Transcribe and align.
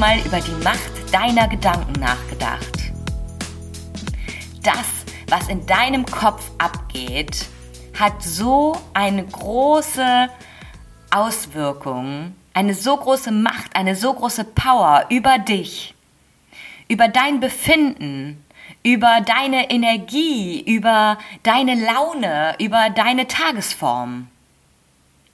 Mal 0.00 0.18
über 0.20 0.40
die 0.40 0.64
Macht 0.64 1.12
deiner 1.12 1.46
Gedanken 1.46 1.92
nachgedacht? 2.00 2.90
Das, 4.62 5.04
was 5.28 5.48
in 5.48 5.66
deinem 5.66 6.06
Kopf 6.06 6.50
abgeht, 6.56 7.46
hat 7.98 8.22
so 8.22 8.80
eine 8.94 9.26
große 9.26 10.30
Auswirkung, 11.10 12.34
eine 12.54 12.72
so 12.72 12.96
große 12.96 13.30
Macht, 13.30 13.76
eine 13.76 13.94
so 13.94 14.14
große 14.14 14.44
Power 14.44 15.04
über 15.10 15.36
dich, 15.36 15.94
über 16.88 17.08
dein 17.08 17.40
Befinden, 17.40 18.42
über 18.82 19.20
deine 19.20 19.70
Energie, 19.70 20.62
über 20.62 21.18
deine 21.42 21.74
Laune, 21.74 22.54
über 22.58 22.88
deine 22.88 23.26
Tagesform. 23.28 24.28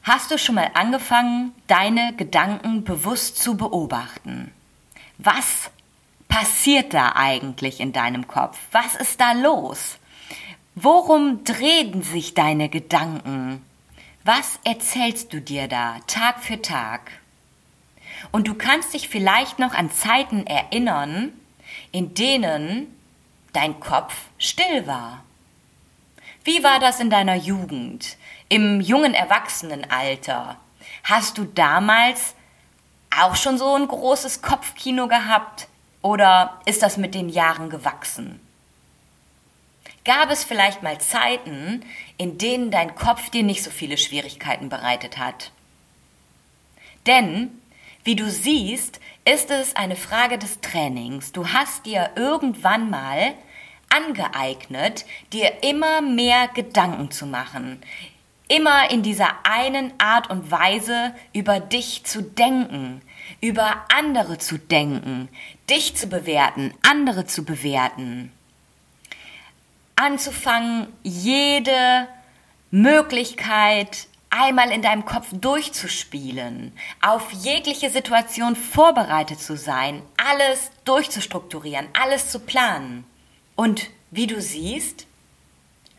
Hast 0.03 0.33
du 0.33 0.39
schon 0.39 0.57
mal 0.57 0.71
angefangen, 0.75 1.53
deine 1.69 2.15
Gedanken 2.17 2.83
bewusst 2.83 3.41
zu 3.41 3.57
beobachten? 3.57 4.51
Was 5.19 5.71
passiert 6.29 6.95
da 6.95 7.13
eigentlich 7.15 7.81
in 7.81 7.93
deinem 7.93 8.27
Kopf? 8.27 8.59
Was 8.73 8.95
ist 8.97 9.21
da 9.21 9.33
los? 9.33 9.99
Worum 10.75 11.45
drehen 11.45 12.03
sich 12.03 12.35
deine 12.35 12.69
Gedanken? 12.69 13.65
Was 14.25 14.59
erzählst 14.65 15.33
du 15.33 15.41
dir 15.41 15.69
da 15.69 16.01
Tag 16.07 16.43
für 16.43 16.61
Tag? 16.61 17.13
Und 18.33 18.49
du 18.49 18.55
kannst 18.55 18.95
dich 18.95 19.09
vielleicht 19.09 19.59
noch 19.59 19.75
an 19.75 19.91
Zeiten 19.91 20.47
erinnern, 20.47 21.33
in 21.93 22.15
denen 22.15 22.89
dein 23.53 23.81
Kopf 23.81 24.15
still 24.39 24.87
war. 24.87 25.23
Wie 26.45 26.63
war 26.63 26.79
das 26.79 27.01
in 27.01 27.11
deiner 27.11 27.37
Jugend? 27.37 28.17
im 28.49 28.81
jungen 28.81 29.15
Erwachsenenalter, 29.15 30.57
hast 31.03 31.39
du 31.39 31.45
damals 31.45 32.35
auch 33.21 33.37
schon 33.37 33.59
so 33.59 33.75
ein 33.75 33.89
großes 33.89 34.43
Kopfkino 34.43 35.09
gehabt 35.09 35.69
oder 36.03 36.61
ist 36.67 36.83
das 36.83 36.97
mit 36.97 37.15
den 37.15 37.29
Jahren 37.29 37.71
gewachsen? 37.71 38.41
Gab 40.05 40.31
es 40.31 40.45
vielleicht 40.45 40.83
mal 40.83 41.01
Zeiten, 41.01 41.85
in 42.17 42.39
denen 42.39 42.71
dein 42.71 42.95
Kopf 42.95 43.31
dir 43.31 43.43
nicht 43.43 43.65
so 43.65 43.71
viele 43.71 43.99
Schwierigkeiten 43.99 44.69
bereitet 44.69 45.19
hat? 45.19 45.51
Denn, 47.07 47.51
wie 48.05 48.15
du 48.15 48.31
siehst, 48.31 49.01
ist 49.25 49.51
es 49.51 49.75
eine 49.75 49.97
Frage 49.97 50.39
des 50.39 50.61
Trainings. 50.61 51.33
Du 51.33 51.49
hast 51.49 51.87
dir 51.87 52.11
irgendwann 52.15 52.89
mal 52.89 53.35
angeeignet, 53.89 55.07
dir 55.33 55.65
immer 55.65 56.01
mehr 56.03 56.49
Gedanken 56.55 57.11
zu 57.11 57.27
machen, 57.27 57.81
immer 58.49 58.91
in 58.91 59.03
dieser 59.03 59.45
einen 59.45 59.93
Art 59.99 60.31
und 60.31 60.51
Weise 60.51 61.15
über 61.33 61.59
dich 61.59 62.05
zu 62.05 62.23
denken, 62.23 63.03
über 63.41 63.85
andere 63.95 64.39
zu 64.39 64.59
denken, 64.59 65.29
dich 65.69 65.97
zu 65.97 66.09
bewerten, 66.09 66.73
andere 66.83 67.27
zu 67.27 67.45
bewerten. 67.45 68.33
Anzufangen, 69.97 70.89
jede 71.03 72.09
Möglichkeit 72.71 74.09
einmal 74.31 74.71
in 74.71 74.83
deinem 74.83 75.05
Kopf 75.05 75.29
durchzuspielen, 75.33 76.73
auf 77.01 77.33
jegliche 77.33 77.91
Situation 77.91 78.57
vorbereitet 78.57 79.41
zu 79.41 79.57
sein, 79.57 80.03
alles 80.17 80.71
durchzustrukturieren, 80.85 81.89
alles 81.93 82.31
zu 82.31 82.41
planen. 82.41 83.05
Und 83.55 83.89
wie 84.11 84.27
du 84.27 84.41
siehst, 84.41 85.07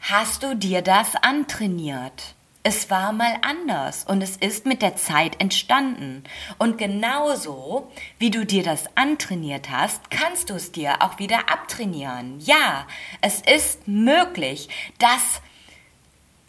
hast 0.02 0.44
du 0.44 0.56
dir 0.56 0.82
das 0.82 1.16
antrainiert. 1.16 2.36
Es 2.70 2.90
war 2.90 3.14
mal 3.14 3.38
anders 3.44 4.04
und 4.04 4.22
es 4.22 4.36
ist 4.36 4.66
mit 4.66 4.82
der 4.82 4.98
Zeit 4.98 5.40
entstanden. 5.40 6.26
Und 6.58 6.78
genauso 6.78 7.90
wie 8.20 8.30
du 8.30 8.46
dir 8.46 8.62
das 8.62 8.90
antrainiert 8.96 9.70
hast, 9.70 10.12
kannst 10.12 10.50
du 10.50 10.56
es 10.56 10.74
dir 10.74 11.02
auch 11.02 11.18
wieder 11.18 11.50
abtrainieren. 11.50 12.42
Ja, 12.42 12.86
es 13.22 13.40
ist 13.40 13.88
möglich, 13.88 14.68
dass 15.00 15.42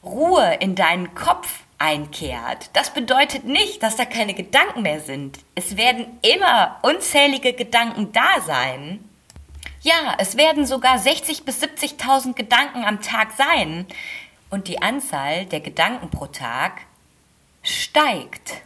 Ruhe 0.03 0.55
in 0.59 0.75
deinen 0.75 1.15
Kopf 1.15 1.61
einkehrt. 1.79 2.71
Das 2.73 2.93
bedeutet 2.93 3.45
nicht, 3.45 3.85
dass 3.85 3.95
da 3.95 4.05
keine 4.05 4.35
Gedanken 4.35 4.83
mehr 4.83 4.99
sind. 4.99 5.39
Es 5.55 5.77
werden 5.77 6.19
immer 6.23 6.81
unzählige 6.83 7.53
Gedanken 7.53 8.11
da 8.11 8.41
sein. 8.45 9.09
Ja, 9.83 10.17
es 10.19 10.37
werden 10.37 10.67
sogar 10.67 10.99
60 10.99 11.45
bis 11.45 11.63
70.000 11.63 12.35
Gedanken 12.35 12.85
am 12.85 13.03
Tag 13.03 13.35
sein 13.39 13.87
und 14.51 14.69
die 14.69 14.81
Anzahl 14.83 15.47
der 15.47 15.61
Gedanken 15.61 16.11
pro 16.11 16.27
Tag 16.27 16.83
steigt. 17.63 18.63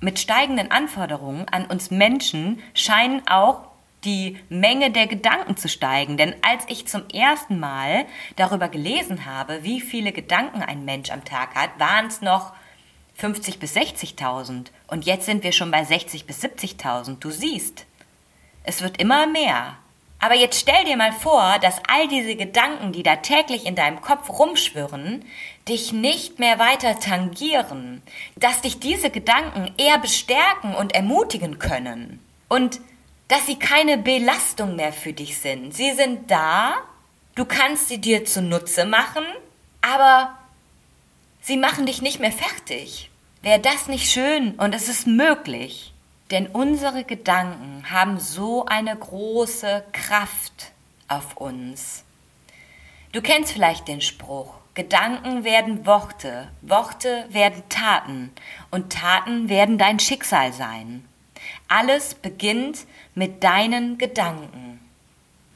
Mit 0.00 0.18
steigenden 0.18 0.70
Anforderungen 0.70 1.48
an 1.48 1.66
uns 1.66 1.90
Menschen 1.90 2.62
scheinen 2.74 3.26
auch 3.26 3.62
die 4.04 4.38
Menge 4.48 4.90
der 4.90 5.06
Gedanken 5.06 5.56
zu 5.56 5.68
steigen. 5.68 6.16
Denn 6.16 6.34
als 6.42 6.64
ich 6.68 6.86
zum 6.86 7.08
ersten 7.08 7.58
Mal 7.58 8.06
darüber 8.36 8.68
gelesen 8.68 9.26
habe, 9.26 9.64
wie 9.64 9.80
viele 9.80 10.12
Gedanken 10.12 10.62
ein 10.62 10.84
Mensch 10.84 11.10
am 11.10 11.24
Tag 11.24 11.54
hat, 11.54 11.70
waren 11.78 12.06
es 12.06 12.22
noch 12.22 12.52
50 13.14 13.58
bis 13.58 13.76
60.000. 13.76 14.66
Und 14.86 15.04
jetzt 15.04 15.26
sind 15.26 15.42
wir 15.42 15.52
schon 15.52 15.72
bei 15.72 15.84
60 15.84 16.26
bis 16.26 16.42
70.000. 16.44 17.18
Du 17.18 17.30
siehst, 17.30 17.86
es 18.62 18.82
wird 18.82 19.00
immer 19.00 19.26
mehr. 19.26 19.76
Aber 20.20 20.34
jetzt 20.34 20.58
stell 20.58 20.84
dir 20.84 20.96
mal 20.96 21.12
vor, 21.12 21.58
dass 21.60 21.80
all 21.88 22.08
diese 22.08 22.34
Gedanken, 22.34 22.92
die 22.92 23.04
da 23.04 23.16
täglich 23.16 23.66
in 23.66 23.76
deinem 23.76 24.00
Kopf 24.00 24.28
rumschwirren, 24.30 25.24
dich 25.68 25.92
nicht 25.92 26.38
mehr 26.38 26.58
weiter 26.58 26.98
tangieren, 26.98 28.02
dass 28.36 28.62
dich 28.62 28.80
diese 28.80 29.10
Gedanken 29.10 29.72
eher 29.76 29.98
bestärken 29.98 30.74
und 30.74 30.94
ermutigen 30.94 31.58
können 31.58 32.20
und 32.48 32.80
dass 33.28 33.46
sie 33.46 33.58
keine 33.58 33.98
Belastung 33.98 34.74
mehr 34.76 34.92
für 34.92 35.12
dich 35.12 35.38
sind. 35.38 35.74
Sie 35.74 35.92
sind 35.92 36.30
da, 36.30 36.76
du 37.34 37.44
kannst 37.44 37.88
sie 37.88 37.98
dir 37.98 38.24
zunutze 38.24 38.86
machen, 38.86 39.24
aber 39.82 40.36
sie 41.42 41.56
machen 41.56 41.86
dich 41.86 42.02
nicht 42.02 42.18
mehr 42.18 42.32
fertig. 42.32 43.10
Wäre 43.42 43.60
das 43.60 43.86
nicht 43.86 44.10
schön 44.10 44.54
und 44.54 44.74
es 44.74 44.88
ist 44.88 45.06
möglich? 45.06 45.92
Denn 46.30 46.46
unsere 46.46 47.04
Gedanken 47.04 47.90
haben 47.90 48.20
so 48.20 48.66
eine 48.66 48.94
große 48.94 49.84
Kraft 49.92 50.72
auf 51.08 51.36
uns. 51.36 52.04
Du 53.12 53.22
kennst 53.22 53.52
vielleicht 53.52 53.88
den 53.88 54.02
Spruch, 54.02 54.54
Gedanken 54.74 55.42
werden 55.42 55.86
Worte, 55.86 56.48
Worte 56.60 57.26
werden 57.30 57.62
Taten 57.70 58.30
und 58.70 58.92
Taten 58.92 59.48
werden 59.48 59.78
dein 59.78 59.98
Schicksal 59.98 60.52
sein. 60.52 61.08
Alles 61.66 62.14
beginnt 62.14 62.86
mit 63.14 63.42
deinen 63.42 63.96
Gedanken. 63.96 64.80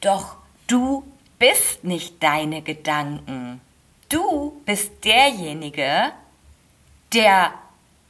Doch 0.01 0.37
du 0.65 1.03
bist 1.37 1.83
nicht 1.83 2.21
deine 2.23 2.63
Gedanken. 2.63 3.61
Du 4.09 4.61
bist 4.65 5.05
derjenige, 5.05 6.11
der 7.13 7.53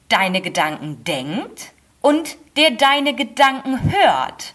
deine 0.08 0.42
Gedanken 0.42 1.04
denkt 1.04 1.73
und 2.04 2.38
der 2.58 2.72
deine 2.72 3.16
Gedanken 3.16 3.92
hört. 3.92 4.54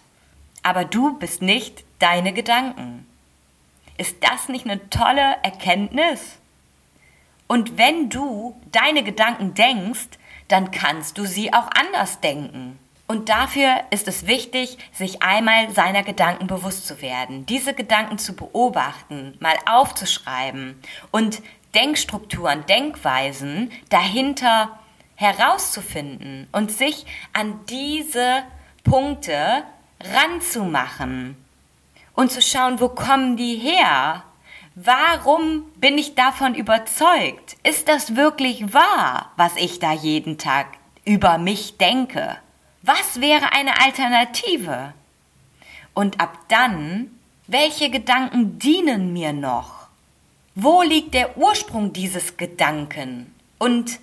Aber 0.63 0.85
du 0.85 1.17
bist 1.17 1.41
nicht 1.41 1.83
deine 1.97 2.31
Gedanken. 2.31 3.05
Ist 3.97 4.17
das 4.21 4.47
nicht 4.47 4.65
eine 4.65 4.89
tolle 4.89 5.35
Erkenntnis? 5.43 6.37
Und 7.47 7.77
wenn 7.77 8.09
du 8.09 8.55
deine 8.71 9.03
Gedanken 9.03 9.55
denkst, 9.55 10.07
dann 10.47 10.71
kannst 10.71 11.17
du 11.17 11.25
sie 11.25 11.51
auch 11.51 11.67
anders 11.75 12.21
denken. 12.21 12.79
Und 13.07 13.29
dafür 13.29 13.81
ist 13.89 14.07
es 14.07 14.27
wichtig, 14.27 14.77
sich 14.93 15.23
einmal 15.23 15.71
seiner 15.71 16.03
Gedanken 16.03 16.45
bewusst 16.45 16.85
zu 16.85 17.01
werden, 17.01 17.47
diese 17.47 17.73
Gedanken 17.73 18.19
zu 18.19 18.35
beobachten, 18.35 19.35
mal 19.39 19.55
aufzuschreiben 19.65 20.79
und 21.09 21.41
Denkstrukturen, 21.73 22.67
Denkweisen 22.67 23.71
dahinter 23.89 24.77
herauszufinden 25.19 26.47
und 26.53 26.71
sich 26.71 27.05
an 27.33 27.59
diese 27.69 28.43
Punkte 28.85 29.63
ranzumachen 30.01 31.35
und 32.13 32.31
zu 32.31 32.41
schauen, 32.41 32.79
wo 32.79 32.87
kommen 32.87 33.35
die 33.35 33.57
her? 33.57 34.23
Warum 34.75 35.63
bin 35.75 35.97
ich 35.97 36.15
davon 36.15 36.55
überzeugt? 36.55 37.57
Ist 37.63 37.89
das 37.89 38.15
wirklich 38.15 38.73
wahr, 38.73 39.33
was 39.35 39.57
ich 39.57 39.79
da 39.79 39.91
jeden 39.91 40.37
Tag 40.37 40.67
über 41.03 41.37
mich 41.37 41.77
denke? 41.77 42.37
Was 42.81 43.19
wäre 43.19 43.51
eine 43.51 43.81
Alternative? 43.81 44.93
Und 45.93 46.21
ab 46.21 46.37
dann, 46.47 47.11
welche 47.47 47.89
Gedanken 47.89 48.57
dienen 48.57 49.11
mir 49.11 49.33
noch? 49.33 49.87
Wo 50.55 50.81
liegt 50.81 51.13
der 51.13 51.37
Ursprung 51.37 51.91
dieses 51.91 52.37
Gedanken? 52.37 53.35
Und 53.57 53.99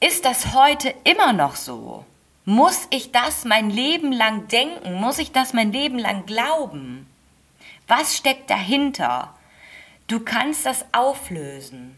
ist 0.00 0.24
das 0.24 0.54
heute 0.54 0.94
immer 1.04 1.32
noch 1.32 1.56
so? 1.56 2.04
Muss 2.44 2.86
ich 2.90 3.12
das 3.12 3.44
mein 3.44 3.70
Leben 3.70 4.12
lang 4.12 4.48
denken? 4.48 4.94
Muss 4.94 5.18
ich 5.18 5.32
das 5.32 5.52
mein 5.52 5.72
Leben 5.72 5.98
lang 5.98 6.26
glauben? 6.26 7.08
Was 7.88 8.16
steckt 8.16 8.50
dahinter? 8.50 9.34
Du 10.06 10.20
kannst 10.20 10.66
das 10.66 10.84
auflösen. 10.92 11.96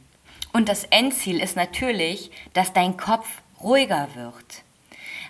Und 0.52 0.68
das 0.68 0.84
Endziel 0.84 1.40
ist 1.40 1.56
natürlich, 1.56 2.30
dass 2.54 2.72
dein 2.72 2.96
Kopf 2.96 3.28
ruhiger 3.62 4.08
wird. 4.14 4.62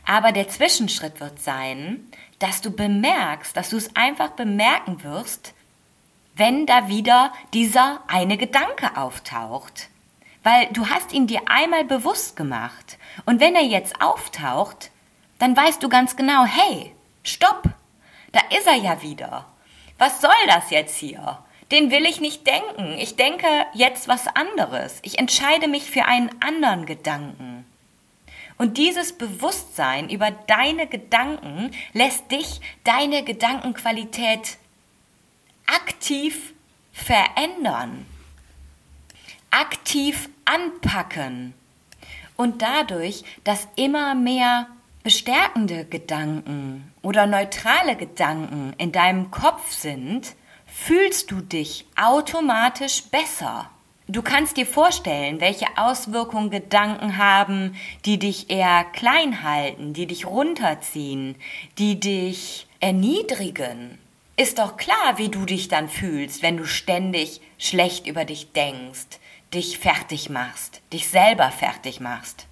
Aber 0.06 0.32
der 0.32 0.48
Zwischenschritt 0.48 1.20
wird 1.20 1.40
sein, 1.40 2.06
dass 2.38 2.60
du 2.60 2.70
bemerkst, 2.70 3.56
dass 3.56 3.70
du 3.70 3.76
es 3.76 3.94
einfach 3.96 4.30
bemerken 4.30 5.02
wirst, 5.02 5.54
wenn 6.36 6.66
da 6.66 6.88
wieder 6.88 7.32
dieser 7.52 8.02
eine 8.06 8.36
Gedanke 8.36 8.96
auftaucht. 8.96 9.88
Weil 10.42 10.68
du 10.72 10.88
hast 10.88 11.12
ihn 11.12 11.26
dir 11.26 11.42
einmal 11.46 11.84
bewusst 11.84 12.36
gemacht. 12.36 12.98
Und 13.26 13.40
wenn 13.40 13.54
er 13.54 13.64
jetzt 13.64 14.00
auftaucht, 14.00 14.90
dann 15.38 15.56
weißt 15.56 15.82
du 15.82 15.88
ganz 15.88 16.16
genau, 16.16 16.44
hey, 16.44 16.94
stopp, 17.22 17.64
da 18.32 18.40
ist 18.56 18.66
er 18.66 18.76
ja 18.76 19.02
wieder. 19.02 19.46
Was 19.98 20.20
soll 20.20 20.30
das 20.46 20.70
jetzt 20.70 20.96
hier? 20.96 21.38
Den 21.70 21.90
will 21.90 22.06
ich 22.06 22.20
nicht 22.20 22.46
denken. 22.46 22.96
Ich 22.98 23.16
denke 23.16 23.46
jetzt 23.74 24.08
was 24.08 24.26
anderes. 24.28 25.00
Ich 25.02 25.18
entscheide 25.18 25.68
mich 25.68 25.90
für 25.90 26.04
einen 26.06 26.30
anderen 26.40 26.86
Gedanken. 26.86 27.66
Und 28.56 28.76
dieses 28.76 29.12
Bewusstsein 29.16 30.08
über 30.08 30.30
deine 30.30 30.86
Gedanken 30.86 31.70
lässt 31.92 32.30
dich 32.32 32.60
deine 32.84 33.22
Gedankenqualität 33.22 34.56
aktiv 35.66 36.54
verändern, 36.92 38.06
aktiv 39.58 40.28
anpacken 40.44 41.54
und 42.36 42.62
dadurch, 42.62 43.24
dass 43.42 43.66
immer 43.74 44.14
mehr 44.14 44.68
bestärkende 45.02 45.84
Gedanken 45.84 46.92
oder 47.02 47.26
neutrale 47.26 47.96
Gedanken 47.96 48.74
in 48.78 48.92
deinem 48.92 49.30
Kopf 49.30 49.72
sind, 49.72 50.34
fühlst 50.66 51.30
du 51.30 51.40
dich 51.40 51.86
automatisch 51.96 53.02
besser. 53.04 53.68
Du 54.06 54.22
kannst 54.22 54.56
dir 54.56 54.66
vorstellen, 54.66 55.40
welche 55.40 55.66
Auswirkungen 55.76 56.50
Gedanken 56.50 57.18
haben, 57.18 57.74
die 58.04 58.18
dich 58.18 58.50
eher 58.50 58.84
klein 58.84 59.42
halten, 59.42 59.92
die 59.92 60.06
dich 60.06 60.24
runterziehen, 60.26 61.34
die 61.78 61.98
dich 61.98 62.66
erniedrigen. 62.80 63.98
Ist 64.36 64.60
doch 64.60 64.76
klar, 64.76 65.18
wie 65.18 65.30
du 65.30 65.44
dich 65.44 65.66
dann 65.66 65.88
fühlst, 65.88 66.42
wenn 66.42 66.56
du 66.56 66.64
ständig 66.64 67.40
schlecht 67.58 68.06
über 68.06 68.24
dich 68.24 68.52
denkst, 68.52 69.18
dich 69.54 69.78
fertig 69.78 70.30
machst, 70.30 70.82
dich 70.92 71.08
selber 71.08 71.50
fertig 71.50 72.00
machst. 72.00 72.46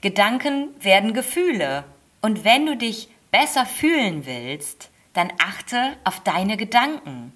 Gedanken 0.00 0.68
werden 0.80 1.14
Gefühle. 1.14 1.84
Und 2.20 2.44
wenn 2.44 2.66
du 2.66 2.76
dich 2.76 3.08
besser 3.30 3.66
fühlen 3.66 4.26
willst, 4.26 4.90
dann 5.12 5.32
achte 5.38 5.96
auf 6.04 6.20
deine 6.20 6.56
Gedanken. 6.56 7.32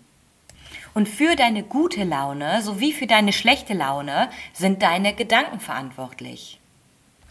Und 0.95 1.09
für 1.09 1.37
deine 1.37 1.63
gute 1.63 2.05
Laune 2.05 2.63
sowie 2.63 2.93
für 2.93 3.07
deine 3.07 3.33
schlechte 3.33 3.75
Laune 3.75 4.31
sind 4.53 4.83
deine 4.83 5.15
Gedanken 5.15 5.61
verantwortlich. 5.61 6.59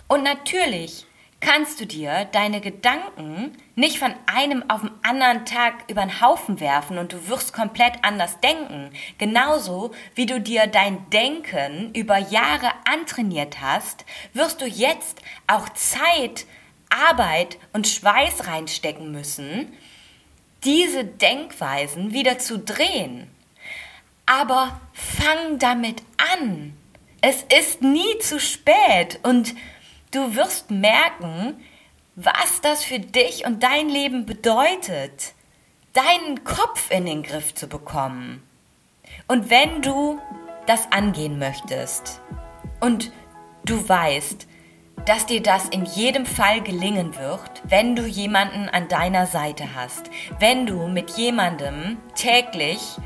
Und 0.08 0.24
natürlich 0.24 1.06
kannst 1.46 1.80
du 1.80 1.86
dir 1.86 2.26
deine 2.32 2.60
Gedanken 2.60 3.56
nicht 3.76 4.00
von 4.00 4.14
einem 4.26 4.68
auf 4.68 4.82
den 4.82 4.90
anderen 5.04 5.46
Tag 5.46 5.84
über 5.88 6.02
den 6.02 6.20
Haufen 6.20 6.60
werfen 6.60 6.98
und 6.98 7.14
du 7.14 7.28
wirst 7.28 7.54
komplett 7.54 7.94
anders 8.02 8.40
denken. 8.40 8.90
Genauso 9.20 9.92
wie 10.16 10.26
du 10.26 10.42
dir 10.42 10.66
dein 10.66 11.08
Denken 11.12 11.94
über 11.94 12.18
Jahre 12.18 12.72
antrainiert 12.92 13.62
hast, 13.62 14.06
wirst 14.34 14.62
du 14.62 14.66
jetzt 14.66 15.22
auch 15.46 15.70
Zeit, 15.70 16.46
Arbeit 16.90 17.58
und 17.74 17.88
Schweiß 17.88 18.48
reinstecken 18.48 19.12
müssen, 19.12 19.72
diese 20.64 21.06
Denkweisen 21.06 22.12
wieder 22.12 22.40
zu 22.40 22.58
drehen. 22.58 23.30
Aber 24.26 24.82
fang 24.94 25.60
damit 25.60 26.02
an. 26.40 26.76
Es 27.22 27.44
ist 27.44 27.84
nie 27.84 28.18
zu 28.20 28.40
spät 28.40 29.20
und 29.22 29.54
du 30.16 30.36
wirst 30.36 30.72
merken, 30.72 31.62
was 32.16 32.62
das 32.62 32.84
für 32.84 33.00
dich 33.00 33.46
und 33.46 33.64
dein 33.64 33.90
Leben 33.90 34.26
bedeutet, 34.26 35.34
deinen 35.94 36.44
Kopf 36.44 36.90
in 36.90 37.06
den 37.06 37.24
Griff 37.24 37.54
zu 37.54 37.68
bekommen. 37.68 38.42
Und 39.28 39.50
wenn 39.50 39.82
du 39.82 40.20
das 40.66 40.92
angehen 40.92 41.38
möchtest 41.38 42.22
und 42.80 43.12
du 43.66 43.88
weißt, 43.88 44.48
dass 45.06 45.26
dir 45.26 45.44
das 45.44 45.70
in 45.70 45.86
jedem 45.86 46.26
Fall 46.26 46.62
gelingen 46.62 47.16
wird, 47.18 47.62
wenn 47.66 47.96
du 47.96 48.06
jemanden 48.06 48.70
an 48.70 48.88
deiner 48.88 49.28
Seite 49.28 49.76
hast, 49.76 50.10
wenn 50.40 50.66
du 50.66 50.88
mit 50.88 51.12
jemandem 51.12 51.98
täglich 52.16 52.98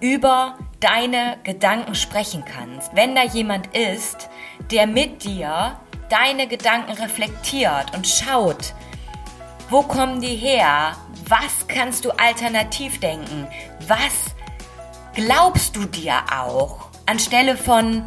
über 0.00 0.58
deine 0.80 1.38
Gedanken 1.44 1.94
sprechen 1.94 2.44
kannst. 2.44 2.94
Wenn 2.94 3.14
da 3.14 3.24
jemand 3.24 3.74
ist, 3.74 4.28
der 4.70 4.86
mit 4.86 5.24
dir 5.24 5.80
deine 6.08 6.46
Gedanken 6.46 6.92
reflektiert 6.92 7.94
und 7.94 8.06
schaut, 8.06 8.74
wo 9.70 9.82
kommen 9.82 10.20
die 10.20 10.36
her? 10.36 10.96
Was 11.28 11.66
kannst 11.68 12.04
du 12.04 12.10
alternativ 12.10 13.00
denken? 13.00 13.46
Was 13.86 14.34
glaubst 15.14 15.76
du 15.76 15.86
dir 15.86 16.14
auch? 16.32 16.90
Anstelle 17.06 17.56
von, 17.56 18.06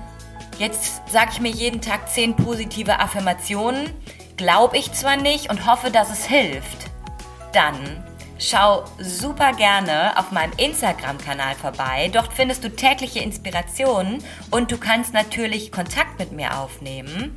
jetzt 0.59 1.01
sage 1.09 1.31
ich 1.33 1.41
mir 1.41 1.51
jeden 1.51 1.81
Tag 1.81 2.09
zehn 2.09 2.35
positive 2.35 2.99
Affirmationen, 2.99 3.91
glaube 4.37 4.77
ich 4.77 4.93
zwar 4.93 5.17
nicht 5.17 5.49
und 5.49 5.65
hoffe, 5.65 5.89
dass 5.89 6.11
es 6.11 6.25
hilft. 6.25 6.85
Dann 7.53 8.03
Schau 8.39 8.83
super 8.99 9.51
gerne 9.53 10.15
auf 10.15 10.31
meinem 10.31 10.53
Instagram-Kanal 10.57 11.55
vorbei. 11.55 12.11
Dort 12.13 12.33
findest 12.33 12.63
du 12.63 12.69
tägliche 12.69 13.19
Inspirationen 13.19 14.23
und 14.51 14.71
du 14.71 14.77
kannst 14.77 15.11
natürlich 15.13 15.71
Kontakt 15.71 16.19
mit 16.19 16.31
mir 16.31 16.59
aufnehmen. 16.59 17.35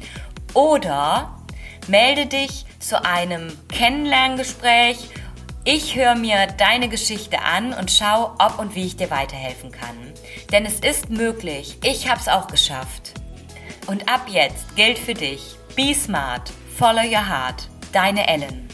Oder 0.54 1.36
melde 1.86 2.26
dich 2.26 2.66
zu 2.78 3.04
einem 3.04 3.56
Kennenlerngespräch. 3.68 5.10
Ich 5.64 5.94
höre 5.94 6.14
mir 6.14 6.46
deine 6.58 6.88
Geschichte 6.88 7.40
an 7.40 7.74
und 7.74 7.90
schau, 7.90 8.34
ob 8.38 8.58
und 8.58 8.74
wie 8.74 8.86
ich 8.86 8.96
dir 8.96 9.10
weiterhelfen 9.10 9.70
kann. 9.70 9.96
Denn 10.50 10.64
es 10.64 10.80
ist 10.80 11.10
möglich. 11.10 11.78
Ich 11.84 12.08
habe 12.08 12.20
es 12.20 12.28
auch 12.28 12.46
geschafft. 12.46 13.12
Und 13.86 14.08
ab 14.08 14.26
jetzt 14.28 14.74
gilt 14.76 14.98
für 14.98 15.14
dich: 15.14 15.56
Be 15.76 15.94
smart, 15.94 16.50
follow 16.76 17.02
your 17.02 17.28
heart. 17.28 17.68
Deine 17.92 18.26
Ellen. 18.26 18.69